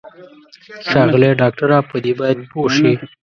[0.89, 2.91] ښاغلی ډاکټره په دې باید پوه شې.